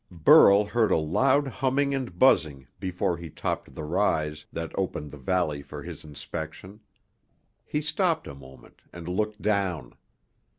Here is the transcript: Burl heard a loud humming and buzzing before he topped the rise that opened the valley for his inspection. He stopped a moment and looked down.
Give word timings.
Burl 0.09 0.65
heard 0.65 0.89
a 0.91 0.97
loud 0.97 1.45
humming 1.47 1.93
and 1.93 2.17
buzzing 2.17 2.65
before 2.79 3.17
he 3.17 3.29
topped 3.29 3.75
the 3.75 3.83
rise 3.83 4.47
that 4.51 4.71
opened 4.75 5.11
the 5.11 5.19
valley 5.19 5.61
for 5.61 5.83
his 5.83 6.03
inspection. 6.03 6.79
He 7.63 7.81
stopped 7.81 8.25
a 8.25 8.33
moment 8.33 8.81
and 8.91 9.07
looked 9.07 9.43
down. 9.43 9.93